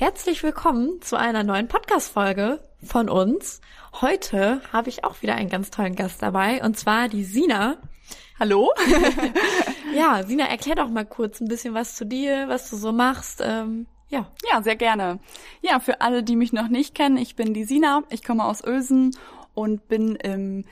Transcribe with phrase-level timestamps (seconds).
[0.00, 3.60] Herzlich willkommen zu einer neuen Podcast-Folge von uns.
[4.00, 7.78] Heute habe ich auch wieder einen ganz tollen Gast dabei und zwar die Sina.
[8.38, 8.70] Hallo?
[9.96, 13.42] ja, Sina, erklär doch mal kurz ein bisschen was zu dir, was du so machst.
[13.44, 14.30] Ähm, ja.
[14.48, 15.18] Ja, sehr gerne.
[15.62, 18.62] Ja, für alle, die mich noch nicht kennen, ich bin die Sina, ich komme aus
[18.64, 19.16] Ösen
[19.54, 20.64] und bin im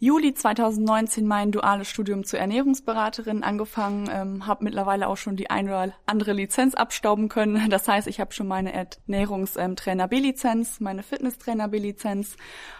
[0.00, 5.70] Juli 2019 mein duales Studium zur Ernährungsberaterin angefangen, ähm, habe mittlerweile auch schon die eine
[5.70, 7.68] oder andere Lizenz abstauben können.
[7.78, 12.36] Das heißt, ich habe schon meine Ernährungstrainer B-Lizenz, meine Fitnesstrainer B-Lizenz,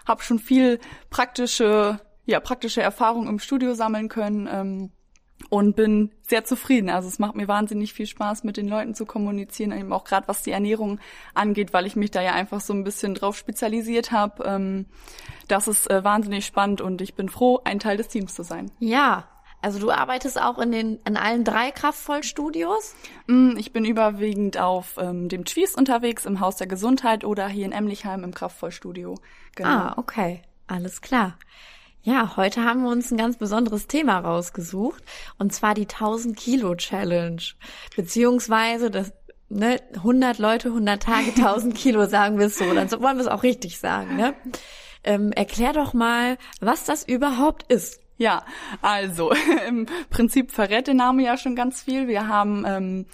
[0.06, 0.78] habe schon viel
[1.10, 4.48] praktische, ja praktische Erfahrung im Studio sammeln können.
[4.50, 4.92] Ähm,
[5.50, 6.90] und bin sehr zufrieden.
[6.90, 10.28] Also es macht mir wahnsinnig viel Spaß, mit den Leuten zu kommunizieren, eben auch gerade
[10.28, 11.00] was die Ernährung
[11.34, 14.44] angeht, weil ich mich da ja einfach so ein bisschen drauf spezialisiert habe.
[14.44, 14.86] Ähm,
[15.48, 18.70] das ist äh, wahnsinnig spannend und ich bin froh, ein Teil des Teams zu sein.
[18.78, 19.28] Ja.
[19.60, 22.94] Also du arbeitest auch in den in allen drei Kraftvollstudios?
[23.26, 27.66] Mm, ich bin überwiegend auf ähm, dem Twies unterwegs im Haus der Gesundheit oder hier
[27.66, 29.16] in Emlichheim im Kraftvollstudio.
[29.56, 29.68] Genau.
[29.68, 31.36] Ah, okay, alles klar.
[32.02, 35.02] Ja, heute haben wir uns ein ganz besonderes Thema rausgesucht
[35.38, 37.42] und zwar die 1000 Kilo Challenge
[37.96, 39.12] beziehungsweise das
[39.48, 43.26] ne 100 Leute 100 Tage 1000 Kilo sagen wir es so, dann wollen wir es
[43.26, 44.16] auch richtig sagen.
[44.16, 44.34] Ne?
[45.04, 48.00] Ähm, erklär doch mal, was das überhaupt ist.
[48.18, 48.44] Ja,
[48.82, 49.32] also
[49.68, 52.08] im Prinzip verrät der Name ja schon ganz viel.
[52.08, 53.06] Wir haben ähm,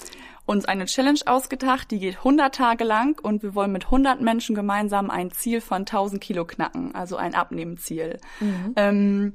[0.46, 4.54] uns eine Challenge ausgedacht, die geht 100 Tage lang und wir wollen mit 100 Menschen
[4.54, 8.18] gemeinsam ein Ziel von 1000 Kilo knacken, also ein Abnehmziel.
[8.40, 8.72] Mhm.
[8.76, 9.32] Ähm,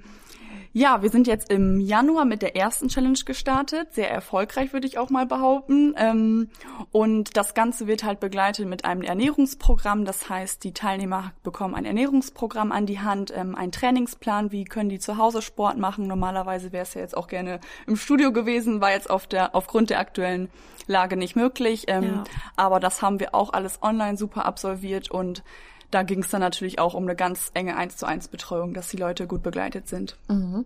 [0.71, 3.93] ja, wir sind jetzt im Januar mit der ersten Challenge gestartet.
[3.93, 5.95] Sehr erfolgreich, würde ich auch mal behaupten.
[5.97, 6.49] Ähm,
[6.91, 10.05] und das Ganze wird halt begleitet mit einem Ernährungsprogramm.
[10.05, 14.89] Das heißt, die Teilnehmer bekommen ein Ernährungsprogramm an die Hand, ähm, einen Trainingsplan, wie können
[14.89, 16.05] die zu Hause Sport machen.
[16.05, 19.89] Normalerweise wäre es ja jetzt auch gerne im Studio gewesen, war jetzt auf der, aufgrund
[19.89, 20.49] der aktuellen
[20.85, 21.85] Lage nicht möglich.
[21.87, 22.23] Ähm, ja.
[22.55, 25.43] Aber das haben wir auch alles online super absolviert und
[25.91, 28.89] da ging es dann natürlich auch um eine ganz enge eins zu eins Betreuung, dass
[28.89, 30.17] die Leute gut begleitet sind.
[30.27, 30.65] Mhm.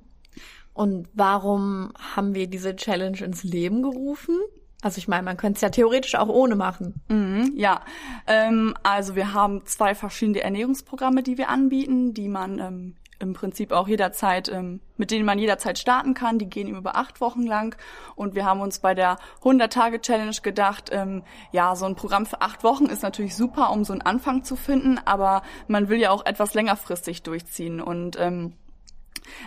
[0.74, 4.40] Und warum haben wir diese Challenge ins Leben gerufen?
[4.82, 6.96] Also ich meine, man könnte es ja theoretisch auch ohne machen.
[7.08, 7.82] Mhm, ja,
[8.28, 13.72] ähm, also wir haben zwei verschiedene Ernährungsprogramme, die wir anbieten, die man ähm, im Prinzip
[13.72, 16.38] auch jederzeit, ähm, mit denen man jederzeit starten kann.
[16.38, 17.76] Die gehen über acht Wochen lang.
[18.16, 22.64] Und wir haben uns bei der 100-Tage-Challenge gedacht, ähm, ja, so ein Programm für acht
[22.64, 26.26] Wochen ist natürlich super, um so einen Anfang zu finden, aber man will ja auch
[26.26, 27.82] etwas längerfristig durchziehen.
[27.82, 28.54] Und ähm,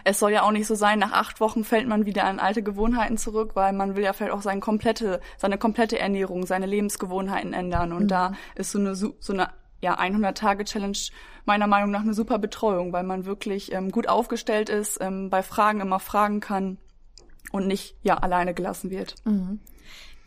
[0.05, 2.63] es soll ja auch nicht so sein, nach acht Wochen fällt man wieder an alte
[2.63, 7.53] Gewohnheiten zurück, weil man will ja vielleicht auch seine komplette, seine komplette Ernährung, seine Lebensgewohnheiten
[7.53, 7.93] ändern.
[7.93, 8.09] Und mhm.
[8.09, 9.51] da ist so eine, so eine
[9.81, 10.99] ja, 100-Tage-Challenge
[11.45, 15.43] meiner Meinung nach eine super Betreuung, weil man wirklich ähm, gut aufgestellt ist, ähm, bei
[15.43, 16.79] Fragen immer fragen kann
[17.53, 19.15] und nicht ja alleine gelassen wird.
[19.25, 19.61] Mhm.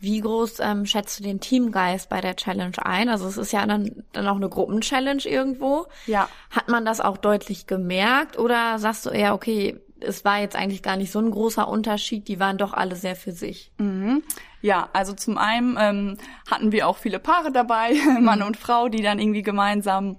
[0.02, 3.10] Wie groß ähm, schätzt du den Teamgeist bei der Challenge ein?
[3.10, 5.86] Also es ist ja dann, dann auch eine Gruppenchallenge irgendwo.
[6.06, 6.30] Ja.
[6.48, 10.82] Hat man das auch deutlich gemerkt oder sagst du eher, okay, es war jetzt eigentlich
[10.82, 13.72] gar nicht so ein großer Unterschied, die waren doch alle sehr für sich.
[13.76, 14.22] Mhm.
[14.62, 16.18] Ja, also zum einen ähm,
[16.50, 20.18] hatten wir auch viele Paare dabei, Mann und Frau, die dann irgendwie gemeinsam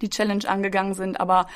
[0.00, 1.20] die Challenge angegangen sind.
[1.20, 1.46] Aber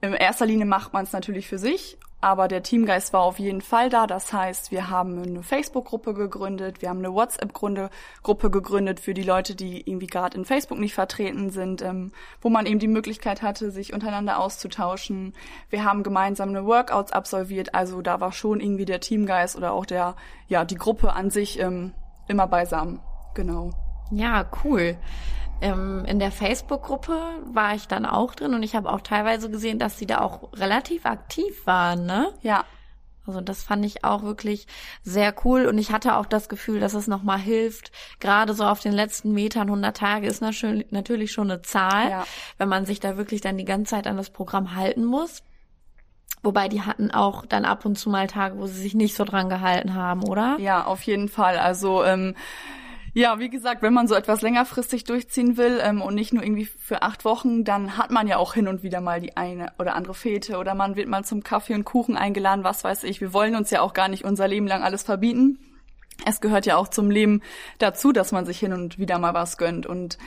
[0.00, 3.60] in erster Linie macht man es natürlich für sich aber der Teamgeist war auf jeden
[3.60, 4.06] Fall da.
[4.06, 9.54] Das heißt, wir haben eine Facebook-Gruppe gegründet, wir haben eine WhatsApp-Gruppe gegründet für die Leute,
[9.54, 13.70] die irgendwie gerade in Facebook nicht vertreten sind, ähm, wo man eben die Möglichkeit hatte,
[13.70, 15.34] sich untereinander auszutauschen.
[15.70, 19.86] Wir haben gemeinsam eine Workouts absolviert, also da war schon irgendwie der Teamgeist oder auch
[19.86, 20.16] der,
[20.48, 21.92] ja, die Gruppe an sich ähm,
[22.26, 23.00] immer beisammen.
[23.34, 23.70] Genau.
[24.10, 24.96] Ja, cool.
[25.60, 27.18] Ähm, in der Facebook-Gruppe
[27.52, 30.52] war ich dann auch drin und ich habe auch teilweise gesehen, dass sie da auch
[30.54, 32.32] relativ aktiv waren, ne?
[32.42, 32.64] Ja.
[33.26, 34.66] Also das fand ich auch wirklich
[35.02, 37.92] sehr cool und ich hatte auch das Gefühl, dass es nochmal hilft.
[38.20, 42.26] Gerade so auf den letzten Metern, 100 Tage ist natürlich schon eine Zahl, ja.
[42.56, 45.42] wenn man sich da wirklich dann die ganze Zeit an das Programm halten muss.
[46.42, 49.24] Wobei die hatten auch dann ab und zu mal Tage, wo sie sich nicht so
[49.24, 50.56] dran gehalten haben, oder?
[50.58, 51.58] Ja, auf jeden Fall.
[51.58, 52.34] Also ähm,
[53.14, 56.66] ja, wie gesagt, wenn man so etwas längerfristig durchziehen will ähm, und nicht nur irgendwie
[56.66, 59.94] für acht Wochen, dann hat man ja auch hin und wieder mal die eine oder
[59.94, 63.20] andere Fete oder man wird mal zum Kaffee und Kuchen eingeladen, was weiß ich.
[63.20, 65.58] Wir wollen uns ja auch gar nicht unser Leben lang alles verbieten.
[66.26, 67.42] Es gehört ja auch zum Leben
[67.78, 70.18] dazu, dass man sich hin und wieder mal was gönnt und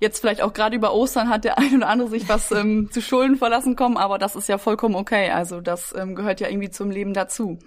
[0.00, 3.00] jetzt vielleicht auch gerade über Ostern hat der ein oder andere sich was ähm, zu
[3.00, 5.30] Schulden verlassen kommen, aber das ist ja vollkommen okay.
[5.30, 7.58] Also das ähm, gehört ja irgendwie zum Leben dazu.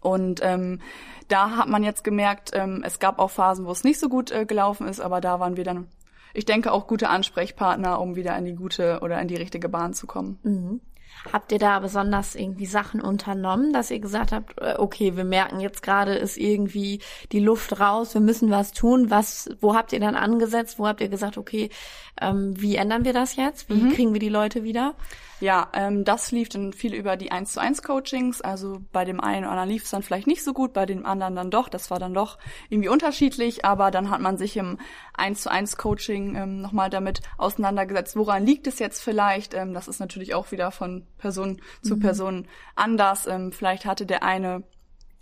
[0.00, 0.80] Und ähm,
[1.28, 4.30] da hat man jetzt gemerkt, ähm, es gab auch Phasen, wo es nicht so gut
[4.30, 5.88] äh, gelaufen ist, aber da waren wir dann,
[6.34, 9.94] ich denke, auch gute Ansprechpartner, um wieder in die gute oder in die richtige Bahn
[9.94, 10.38] zu kommen.
[10.42, 10.80] Mhm.
[11.32, 15.60] Habt ihr da besonders irgendwie Sachen unternommen, dass ihr gesagt habt, äh, okay, wir merken
[15.60, 17.00] jetzt gerade ist irgendwie
[17.30, 19.10] die Luft raus, wir müssen was tun.
[19.10, 20.78] Was, wo habt ihr dann angesetzt?
[20.78, 21.68] Wo habt ihr gesagt, okay,
[22.20, 23.68] ähm, wie ändern wir das jetzt?
[23.68, 23.92] Wie mhm.
[23.92, 24.94] kriegen wir die Leute wieder?
[25.40, 28.42] Ja, ähm, das lief dann viel über die 1 zu 1 Coachings.
[28.42, 31.06] Also bei dem einen oder anderen lief es dann vielleicht nicht so gut, bei dem
[31.06, 31.68] anderen dann doch.
[31.68, 32.38] Das war dann doch
[32.68, 34.78] irgendwie unterschiedlich, aber dann hat man sich im
[35.14, 39.54] 1 zu 1 Coaching ähm, nochmal damit auseinandergesetzt, woran liegt es jetzt vielleicht.
[39.54, 42.00] Ähm, das ist natürlich auch wieder von Person zu mhm.
[42.00, 43.26] Person anders.
[43.26, 44.62] Ähm, vielleicht hatte der eine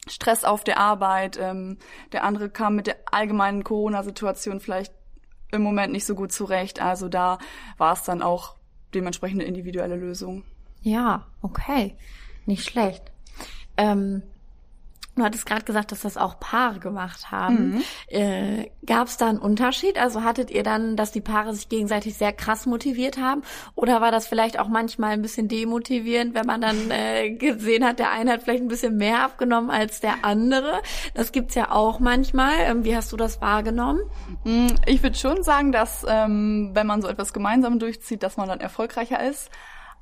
[0.08, 1.78] Stress auf der Arbeit, ähm,
[2.12, 4.92] der andere kam mit der allgemeinen Corona-Situation vielleicht
[5.50, 6.80] im Moment nicht so gut zurecht.
[6.82, 7.38] Also da
[7.76, 8.57] war es dann auch
[8.94, 10.44] dementsprechend eine individuelle Lösung.
[10.82, 11.94] Ja, okay.
[12.46, 13.02] Nicht schlecht.
[13.76, 14.22] Ähm,
[15.18, 17.74] Du hattest gerade gesagt, dass das auch Paare gemacht haben.
[17.74, 17.82] Mhm.
[18.08, 19.98] Äh, Gab es da einen Unterschied?
[19.98, 23.42] Also hattet ihr dann, dass die Paare sich gegenseitig sehr krass motiviert haben?
[23.74, 27.98] Oder war das vielleicht auch manchmal ein bisschen demotivierend, wenn man dann äh, gesehen hat,
[27.98, 30.80] der eine hat vielleicht ein bisschen mehr abgenommen als der andere?
[31.14, 32.54] Das gibt's ja auch manchmal.
[32.60, 34.00] Ähm, wie hast du das wahrgenommen?
[34.44, 38.48] Mm, ich würde schon sagen, dass ähm, wenn man so etwas gemeinsam durchzieht, dass man
[38.48, 39.50] dann erfolgreicher ist.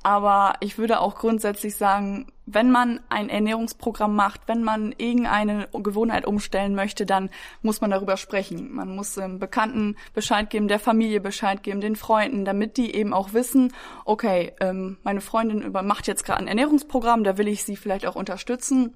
[0.07, 6.25] Aber ich würde auch grundsätzlich sagen, wenn man ein Ernährungsprogramm macht, wenn man irgendeine Gewohnheit
[6.25, 7.29] umstellen möchte, dann
[7.61, 8.73] muss man darüber sprechen.
[8.73, 13.13] Man muss dem Bekannten Bescheid geben, der Familie Bescheid geben, den Freunden, damit die eben
[13.13, 13.73] auch wissen,
[14.05, 18.15] okay, ähm, meine Freundin macht jetzt gerade ein Ernährungsprogramm, da will ich sie vielleicht auch
[18.15, 18.93] unterstützen.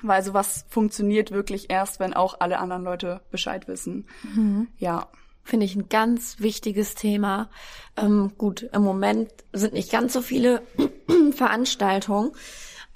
[0.00, 4.06] Weil sowas funktioniert wirklich erst, wenn auch alle anderen Leute Bescheid wissen.
[4.34, 4.68] Mhm.
[4.78, 5.08] Ja
[5.46, 7.48] finde ich ein ganz wichtiges Thema.
[7.96, 10.62] Ähm, gut, im Moment sind nicht ganz so viele
[11.32, 12.32] Veranstaltungen,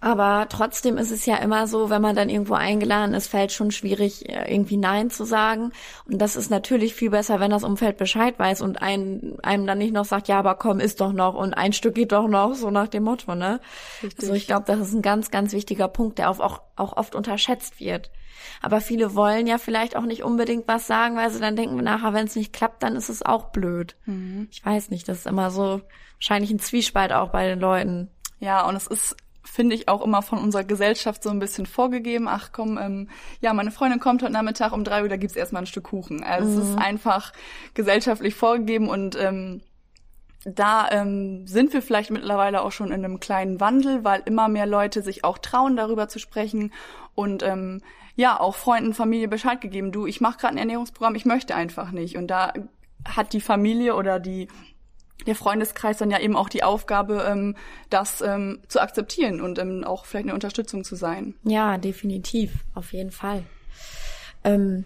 [0.01, 3.71] aber trotzdem ist es ja immer so, wenn man dann irgendwo eingeladen ist, fällt schon
[3.71, 5.73] schwierig, äh, irgendwie Nein zu sagen.
[6.07, 9.79] Und das ist natürlich viel besser, wenn das Umfeld Bescheid weiß und ein, einem dann
[9.79, 12.55] nicht noch sagt, ja, aber komm, ist doch noch und ein Stück geht doch noch,
[12.55, 13.61] so nach dem Motto, ne?
[14.03, 14.21] Richtig.
[14.21, 17.15] Also ich glaube, das ist ein ganz, ganz wichtiger Punkt, der auch, auch, auch oft
[17.15, 18.11] unterschätzt wird.
[18.63, 22.15] Aber viele wollen ja vielleicht auch nicht unbedingt was sagen, weil sie dann denken, nachher,
[22.15, 23.97] wenn es nicht klappt, dann ist es auch blöd.
[24.07, 24.49] Mhm.
[24.51, 25.83] Ich weiß nicht, das ist immer so
[26.17, 28.09] wahrscheinlich ein Zwiespalt auch bei den Leuten.
[28.39, 29.17] Ja, und es ist
[29.51, 32.29] finde ich auch immer von unserer Gesellschaft so ein bisschen vorgegeben.
[32.29, 33.09] Ach komm, ähm,
[33.41, 36.23] ja, meine Freundin kommt heute Nachmittag um drei Uhr, da gibt's erstmal ein Stück Kuchen.
[36.23, 36.59] Also mhm.
[36.59, 36.79] es ist mhm.
[36.79, 37.33] einfach
[37.75, 39.63] gesellschaftlich vorgegeben und ähm,
[40.45, 44.67] da ähm, sind wir vielleicht mittlerweile auch schon in einem kleinen Wandel, weil immer mehr
[44.67, 46.73] Leute sich auch trauen, darüber zu sprechen
[47.15, 47.83] und ähm,
[48.17, 51.91] ja, auch Freunden, Familie Bescheid gegeben, du, ich mache gerade ein Ernährungsprogramm, ich möchte einfach
[51.91, 52.17] nicht.
[52.17, 52.53] Und da
[53.05, 54.49] hat die Familie oder die
[55.25, 57.57] der Freundeskreis dann ja eben auch die Aufgabe, ähm,
[57.89, 61.35] das ähm, zu akzeptieren und ähm, auch vielleicht eine Unterstützung zu sein.
[61.45, 63.45] Ja, definitiv, auf jeden Fall.
[64.45, 64.85] Ähm,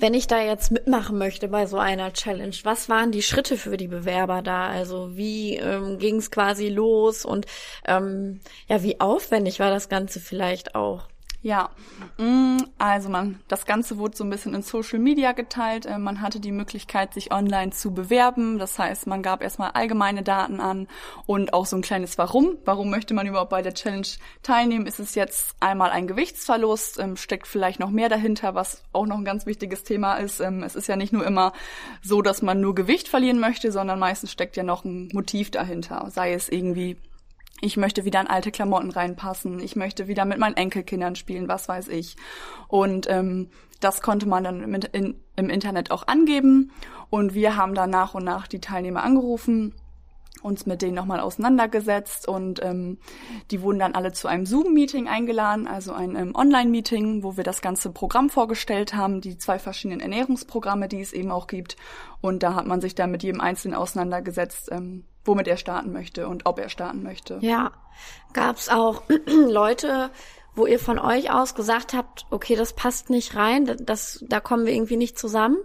[0.00, 3.76] wenn ich da jetzt mitmachen möchte bei so einer Challenge, was waren die Schritte für
[3.76, 4.68] die Bewerber da?
[4.68, 7.46] Also wie ähm, ging es quasi los und
[7.84, 11.08] ähm, ja, wie aufwendig war das Ganze vielleicht auch?
[11.40, 11.70] Ja,
[12.18, 15.86] mm, also man, das Ganze wurde so ein bisschen in Social Media geteilt.
[15.86, 18.58] Äh, man hatte die Möglichkeit, sich online zu bewerben.
[18.58, 20.88] Das heißt, man gab erstmal allgemeine Daten an
[21.26, 22.58] und auch so ein kleines Warum.
[22.64, 24.06] Warum möchte man überhaupt bei der Challenge
[24.42, 24.86] teilnehmen?
[24.86, 26.98] Ist es jetzt einmal ein Gewichtsverlust?
[26.98, 30.40] Ähm, steckt vielleicht noch mehr dahinter, was auch noch ein ganz wichtiges Thema ist.
[30.40, 31.52] Ähm, es ist ja nicht nur immer
[32.02, 36.10] so, dass man nur Gewicht verlieren möchte, sondern meistens steckt ja noch ein Motiv dahinter.
[36.10, 36.96] Sei es irgendwie
[37.60, 41.68] ich möchte wieder in alte Klamotten reinpassen, ich möchte wieder mit meinen Enkelkindern spielen, was
[41.68, 42.16] weiß ich.
[42.68, 43.50] Und ähm,
[43.80, 46.72] das konnte man dann im, in, im Internet auch angeben.
[47.10, 49.74] Und wir haben dann nach und nach die Teilnehmer angerufen
[50.42, 52.98] uns mit denen nochmal auseinandergesetzt und ähm,
[53.50, 57.60] die wurden dann alle zu einem Zoom-Meeting eingeladen, also ein ähm, Online-Meeting, wo wir das
[57.60, 61.76] ganze Programm vorgestellt haben, die zwei verschiedenen Ernährungsprogramme, die es eben auch gibt.
[62.20, 66.26] Und da hat man sich dann mit jedem Einzelnen auseinandergesetzt, ähm, womit er starten möchte
[66.26, 67.38] und ob er starten möchte.
[67.40, 67.70] Ja,
[68.32, 70.10] gab's auch Leute,
[70.54, 74.66] wo ihr von euch aus gesagt habt, okay, das passt nicht rein, das, da kommen
[74.66, 75.58] wir irgendwie nicht zusammen?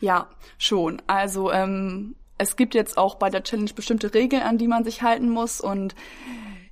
[0.00, 1.02] Ja, schon.
[1.06, 5.02] Also ähm, es gibt jetzt auch bei der Challenge bestimmte Regeln, an die man sich
[5.02, 5.94] halten muss und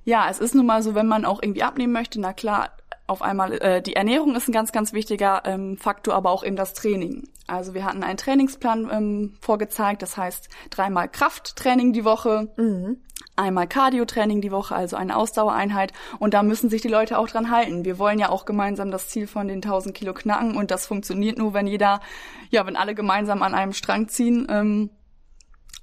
[0.05, 2.71] ja, es ist nun mal so, wenn man auch irgendwie abnehmen möchte, na klar,
[3.07, 6.57] auf einmal, äh, die Ernährung ist ein ganz, ganz wichtiger ähm, Faktor, aber auch eben
[6.57, 7.29] das Training.
[7.47, 12.97] Also wir hatten einen Trainingsplan ähm, vorgezeigt, das heißt dreimal Krafttraining die Woche, mhm.
[13.37, 15.93] einmal Cardio-Training die Woche, also eine Ausdauereinheit.
[16.19, 17.85] Und da müssen sich die Leute auch dran halten.
[17.85, 21.37] Wir wollen ja auch gemeinsam das Ziel von den 1000 Kilo knacken und das funktioniert
[21.37, 22.01] nur, wenn jeder,
[22.49, 24.47] ja, wenn alle gemeinsam an einem Strang ziehen.
[24.49, 24.89] Ähm,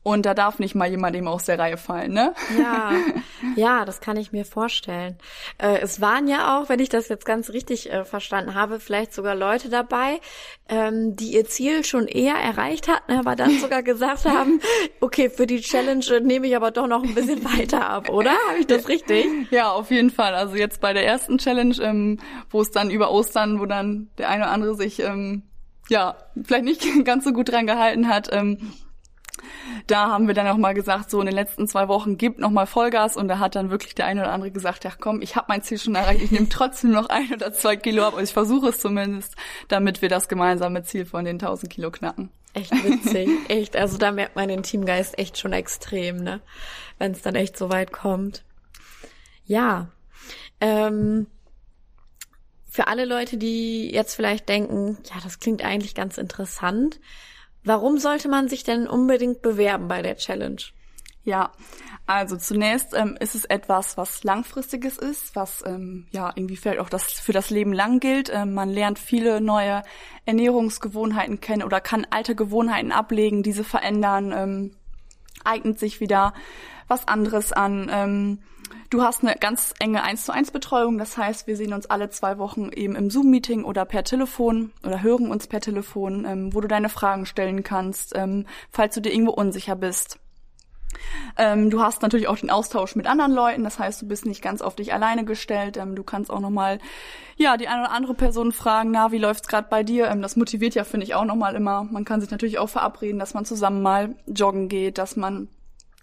[0.04, 2.34] Und da darf nicht mal jemand eben aus der Reihe fallen, ne?
[2.58, 2.92] Ja,
[3.56, 5.16] ja, das kann ich mir vorstellen.
[5.56, 9.14] Äh, es waren ja auch, wenn ich das jetzt ganz richtig äh, verstanden habe, vielleicht
[9.14, 10.20] sogar Leute dabei,
[10.68, 14.61] ähm, die ihr Ziel schon eher erreicht hatten, aber dann sogar gesagt haben,
[15.00, 18.32] okay, für die Challenge nehme ich aber doch noch ein bisschen weiter ab, oder?
[18.50, 19.26] Habe ich das richtig?
[19.50, 20.34] Ja, auf jeden Fall.
[20.34, 22.20] Also jetzt bei der ersten Challenge, ähm,
[22.50, 25.44] wo es dann über Ostern, wo dann der eine oder andere sich ähm,
[25.88, 28.75] ja vielleicht nicht ganz so gut dran gehalten hat, ähm,
[29.87, 32.50] da haben wir dann auch mal gesagt, so in den letzten zwei Wochen gibt noch
[32.50, 35.37] mal Vollgas und da hat dann wirklich der eine oder andere gesagt, ja komm, ich
[35.37, 38.23] habe mein Ziel schon erreicht, ich nehme trotzdem noch ein oder zwei Kilo ab, und
[38.23, 39.37] ich versuche es zumindest,
[39.68, 42.30] damit wir das gemeinsame Ziel von den 1000 Kilo knacken.
[42.54, 43.76] Echt witzig, echt.
[43.76, 46.40] Also da merkt man den Teamgeist echt schon extrem, ne?
[46.99, 48.44] Wenn es dann echt so weit kommt.
[49.44, 49.88] Ja.
[50.61, 51.26] Ähm,
[52.75, 57.00] für alle Leute, die jetzt vielleicht denken, ja, das klingt eigentlich ganz interessant.
[57.64, 60.61] Warum sollte man sich denn unbedingt bewerben bei der Challenge?
[61.25, 61.52] Ja,
[62.06, 66.90] also zunächst ähm, ist es etwas, was langfristiges ist, was ähm, ja irgendwie vielleicht auch
[66.90, 68.30] das für das Leben lang gilt.
[68.33, 69.83] Ähm, man lernt viele neue
[70.26, 74.76] Ernährungsgewohnheiten kennen oder kann alte Gewohnheiten ablegen, diese verändern, ähm,
[75.44, 76.35] eignet sich wieder
[76.88, 78.40] was anderes an.
[78.94, 82.10] Du hast eine ganz enge 1 zu 1 Betreuung, das heißt, wir sehen uns alle
[82.10, 86.60] zwei Wochen eben im Zoom-Meeting oder per Telefon oder hören uns per Telefon, ähm, wo
[86.60, 90.20] du deine Fragen stellen kannst, ähm, falls du dir irgendwo unsicher bist.
[91.36, 94.42] Ähm, du hast natürlich auch den Austausch mit anderen Leuten, das heißt, du bist nicht
[94.42, 95.76] ganz auf dich alleine gestellt.
[95.76, 96.78] Ähm, du kannst auch nochmal,
[97.36, 100.06] ja, die eine oder andere Person fragen, na, wie läuft's gerade bei dir?
[100.06, 101.82] Ähm, das motiviert ja, finde ich, auch nochmal immer.
[101.82, 105.48] Man kann sich natürlich auch verabreden, dass man zusammen mal joggen geht, dass man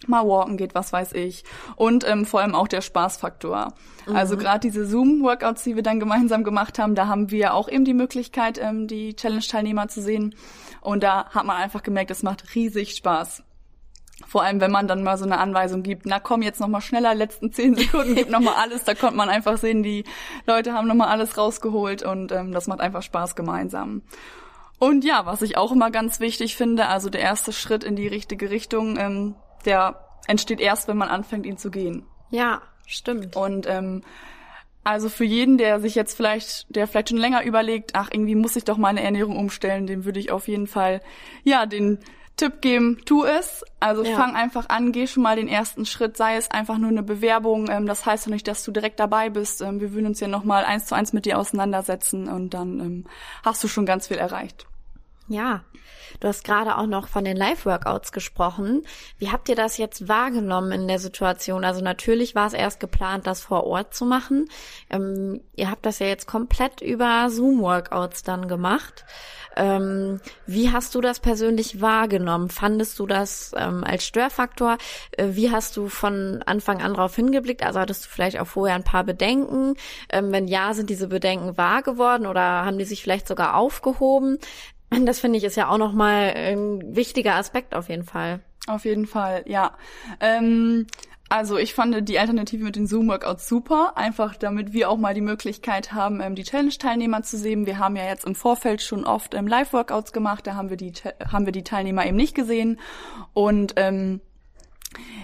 [0.08, 1.44] mal walken geht, was weiß ich.
[1.76, 3.74] Und ähm, vor allem auch der Spaßfaktor.
[4.08, 4.16] Mhm.
[4.16, 7.86] Also gerade diese Zoom-Workouts, die wir dann gemeinsam gemacht haben, da haben wir auch eben
[7.86, 10.36] die Möglichkeit, ähm, die Challenge-Teilnehmer zu sehen.
[10.82, 13.44] Und da hat man einfach gemerkt, es macht riesig Spaß.
[14.28, 16.82] Vor allem, wenn man dann mal so eine Anweisung gibt, na komm, jetzt noch mal
[16.82, 18.84] schneller, letzten zehn Sekunden, gib noch mal alles.
[18.84, 20.04] Da konnte man einfach sehen, die
[20.46, 24.04] Leute haben noch mal alles rausgeholt und ähm, das macht einfach Spaß gemeinsam.
[24.80, 28.08] Und ja, was ich auch immer ganz wichtig finde, also der erste Schritt in die
[28.08, 32.06] richtige Richtung, ähm, der entsteht erst, wenn man anfängt, ihn zu gehen.
[32.30, 33.36] Ja, stimmt.
[33.36, 34.04] Und ähm,
[34.84, 38.56] also für jeden, der sich jetzt vielleicht, der vielleicht schon länger überlegt, ach, irgendwie muss
[38.56, 41.02] ich doch meine Ernährung umstellen, dem würde ich auf jeden Fall,
[41.44, 42.00] ja, den
[42.38, 43.64] Tipp geben, tu es.
[43.80, 44.16] Also ja.
[44.16, 47.70] fang einfach an, geh schon mal den ersten Schritt, sei es einfach nur eine Bewerbung.
[47.70, 49.62] Ähm, das heißt doch nicht, dass du direkt dabei bist.
[49.62, 53.06] Ähm, wir würden uns ja nochmal eins zu eins mit dir auseinandersetzen und dann ähm,
[53.46, 54.66] hast du schon ganz viel erreicht.
[55.32, 55.64] Ja,
[56.20, 58.84] du hast gerade auch noch von den Live-Workouts gesprochen.
[59.18, 61.64] Wie habt ihr das jetzt wahrgenommen in der Situation?
[61.64, 64.50] Also natürlich war es erst geplant, das vor Ort zu machen.
[64.90, 69.06] Ähm, ihr habt das ja jetzt komplett über Zoom-Workouts dann gemacht.
[69.56, 72.50] Ähm, wie hast du das persönlich wahrgenommen?
[72.50, 74.78] Fandest du das ähm, als Störfaktor?
[75.12, 77.64] Äh, wie hast du von Anfang an darauf hingeblickt?
[77.64, 79.76] Also hattest du vielleicht auch vorher ein paar Bedenken?
[80.10, 84.38] Ähm, wenn ja, sind diese Bedenken wahr geworden oder haben die sich vielleicht sogar aufgehoben?
[85.06, 88.42] Das finde ich ist ja auch nochmal ein wichtiger Aspekt auf jeden Fall.
[88.68, 89.72] Auf jeden Fall, ja.
[90.20, 90.86] Ähm,
[91.30, 95.22] also ich fand die Alternative mit den Zoom-Workouts super, einfach damit wir auch mal die
[95.22, 97.66] Möglichkeit haben, ähm, die Challenge-Teilnehmer zu sehen.
[97.66, 100.92] Wir haben ja jetzt im Vorfeld schon oft ähm, Live-Workouts gemacht, da haben wir die
[101.32, 102.80] haben wir die Teilnehmer eben nicht gesehen
[103.34, 104.20] und ähm,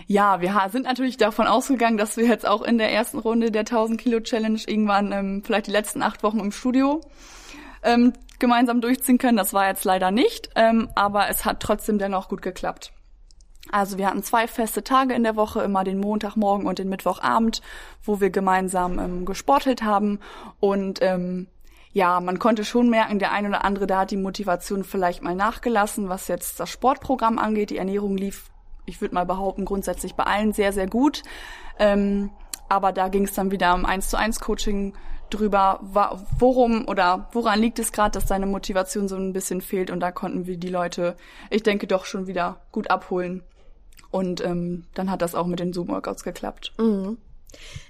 [0.07, 3.61] ja, wir sind natürlich davon ausgegangen, dass wir jetzt auch in der ersten Runde der
[3.61, 7.01] 1000 Kilo Challenge irgendwann ähm, vielleicht die letzten acht Wochen im Studio
[7.83, 9.37] ähm, gemeinsam durchziehen können.
[9.37, 12.93] Das war jetzt leider nicht, ähm, aber es hat trotzdem dennoch gut geklappt.
[13.71, 17.61] Also wir hatten zwei feste Tage in der Woche, immer den Montagmorgen und den Mittwochabend,
[18.03, 20.19] wo wir gemeinsam ähm, gesportelt haben.
[20.59, 21.47] Und ähm,
[21.91, 25.35] ja, man konnte schon merken, der ein oder andere, da hat die Motivation vielleicht mal
[25.35, 27.71] nachgelassen, was jetzt das Sportprogramm angeht.
[27.71, 28.49] Die Ernährung lief,
[28.85, 31.23] ich würde mal behaupten, grundsätzlich bei allen sehr, sehr gut.
[31.79, 32.29] Ähm,
[32.69, 34.93] aber da ging es dann wieder um eins zu eins Coaching
[35.29, 35.79] drüber,
[36.39, 40.11] worum oder woran liegt es gerade, dass deine Motivation so ein bisschen fehlt und da
[40.11, 41.15] konnten wir die Leute,
[41.49, 43.43] ich denke, doch schon wieder gut abholen.
[44.09, 46.73] Und ähm, dann hat das auch mit den Zoom-Workouts geklappt.
[46.77, 47.17] Mhm.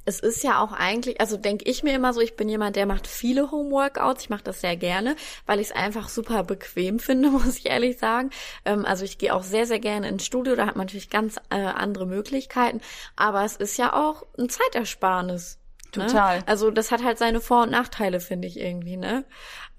[0.05, 2.85] Es ist ja auch eigentlich, also denke ich mir immer so, ich bin jemand, der
[2.85, 4.23] macht viele Home-Workouts.
[4.23, 5.15] Ich mache das sehr gerne,
[5.45, 8.29] weil ich es einfach super bequem finde, muss ich ehrlich sagen.
[8.65, 11.37] Ähm, also ich gehe auch sehr, sehr gerne ins Studio, da hat man natürlich ganz
[11.49, 12.81] äh, andere Möglichkeiten.
[13.15, 15.59] Aber es ist ja auch ein Zeitersparnis.
[15.97, 16.07] Ne?
[16.07, 16.37] Total.
[16.39, 16.47] Ne?
[16.47, 19.25] Also das hat halt seine Vor- und Nachteile, finde ich irgendwie, ne?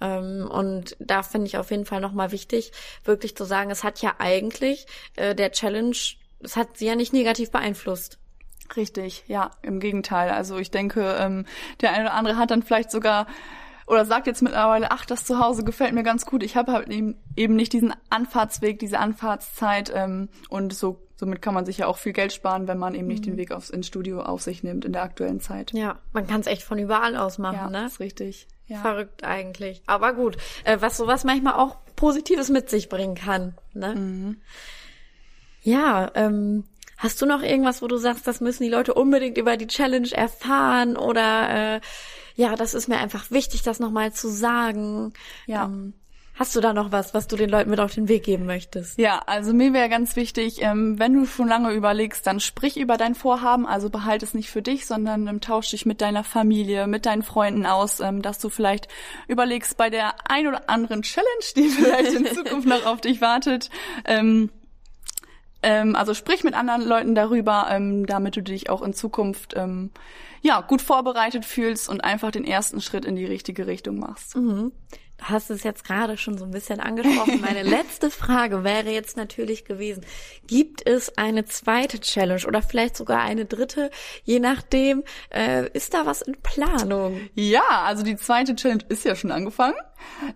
[0.01, 2.73] Ähm, und da finde ich auf jeden Fall nochmal wichtig,
[3.05, 5.97] wirklich zu sagen, es hat ja eigentlich äh, der Challenge,
[6.41, 8.19] es hat sie ja nicht negativ beeinflusst.
[8.77, 10.31] Richtig, ja, im Gegenteil.
[10.31, 11.47] Also ich denke, ähm,
[11.81, 13.27] der eine oder andere hat dann vielleicht sogar
[13.89, 16.43] oder sagt jetzt mittlerweile, ach, das Zuhause gefällt mir ganz gut.
[16.43, 21.53] Ich habe halt eben, eben nicht diesen Anfahrtsweg, diese Anfahrtszeit ähm, und so somit kann
[21.53, 23.33] man sich ja auch viel Geld sparen, wenn man eben nicht mhm.
[23.33, 25.73] den Weg aufs ins Studio auf sich nimmt in der aktuellen Zeit.
[25.73, 27.87] Ja, man kann es echt von überall aus machen, ja, ne?
[27.87, 28.47] Ist richtig.
[28.67, 28.79] Ja.
[28.83, 29.83] Verrückt eigentlich.
[29.87, 33.55] Aber gut, äh, was sowas manchmal auch Positives mit sich bringen kann.
[33.73, 33.95] Ne?
[33.95, 34.37] Mhm.
[35.63, 36.65] Ja, ähm,
[36.99, 40.13] hast du noch irgendwas, wo du sagst, das müssen die Leute unbedingt über die Challenge
[40.13, 41.81] erfahren oder äh,
[42.39, 45.13] ja, das ist mir einfach wichtig, das nochmal zu sagen.
[45.47, 45.65] Ja.
[45.65, 45.93] Ähm,
[46.37, 48.97] Hast du da noch was, was du den Leuten mit auf den Weg geben möchtest?
[48.97, 52.97] Ja, also mir wäre ganz wichtig, ähm, wenn du schon lange überlegst, dann sprich über
[52.97, 56.87] dein Vorhaben, also behalte es nicht für dich, sondern ähm, tausch dich mit deiner Familie,
[56.87, 58.87] mit deinen Freunden aus, ähm, dass du vielleicht
[59.27, 61.27] überlegst bei der ein oder anderen Challenge,
[61.57, 63.69] die vielleicht in Zukunft noch auf dich wartet,
[65.63, 69.91] ähm, also sprich mit anderen Leuten darüber, ähm, damit du dich auch in Zukunft ähm,
[70.43, 74.37] ja gut vorbereitet fühlst und einfach den ersten Schritt in die richtige Richtung machst.
[74.37, 74.73] Mhm
[75.21, 77.41] hast es jetzt gerade schon so ein bisschen angesprochen.
[77.41, 80.05] Meine letzte Frage wäre jetzt natürlich gewesen,
[80.47, 83.91] gibt es eine zweite Challenge oder vielleicht sogar eine dritte,
[84.25, 87.29] je nachdem, äh, ist da was in Planung?
[87.35, 89.77] Ja, also die zweite Challenge ist ja schon angefangen.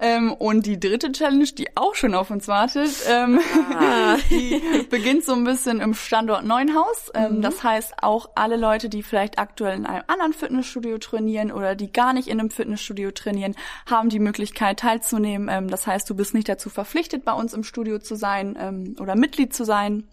[0.00, 3.40] Ähm, und die dritte Challenge, die auch schon auf uns wartet, ähm,
[3.74, 4.16] ah.
[4.30, 7.10] die beginnt so ein bisschen im Standort Neuenhaus.
[7.14, 7.42] Ähm, mhm.
[7.42, 11.92] Das heißt, auch alle Leute, die vielleicht aktuell in einem anderen Fitnessstudio trainieren oder die
[11.92, 13.54] gar nicht in einem Fitnessstudio trainieren,
[13.86, 15.48] haben die Möglichkeit teilzunehmen.
[15.50, 18.96] Ähm, das heißt, du bist nicht dazu verpflichtet, bei uns im Studio zu sein ähm,
[19.00, 20.04] oder Mitglied zu sein.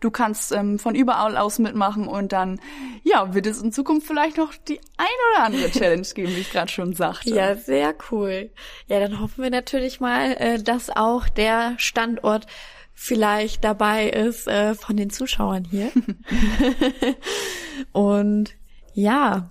[0.00, 2.60] Du kannst ähm, von überall aus mitmachen und dann,
[3.02, 6.52] ja, wird es in Zukunft vielleicht noch die ein oder andere Challenge geben, wie ich
[6.52, 7.30] gerade schon sagte.
[7.30, 8.50] Ja, sehr cool.
[8.86, 12.46] Ja, dann hoffen wir natürlich mal, äh, dass auch der Standort
[12.94, 15.90] vielleicht dabei ist äh, von den Zuschauern hier.
[17.92, 18.54] und
[18.94, 19.50] ja,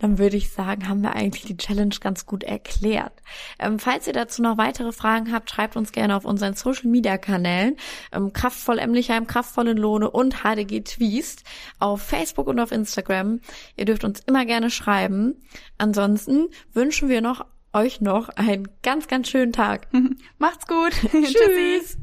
[0.00, 3.12] dann würde ich sagen, haben wir eigentlich die Challenge ganz gut erklärt.
[3.58, 7.18] Ähm, falls ihr dazu noch weitere Fragen habt, schreibt uns gerne auf unseren Social Media
[7.18, 7.76] Kanälen
[8.12, 11.44] ähm, Kraftvoll Emlichheim, Kraftvollen Lohne und HDG Twist
[11.78, 13.40] auf Facebook und auf Instagram.
[13.76, 15.36] Ihr dürft uns immer gerne schreiben.
[15.78, 19.88] Ansonsten wünschen wir noch euch noch einen ganz, ganz schönen Tag.
[20.38, 20.92] Macht's gut.
[21.12, 21.98] Tschüss.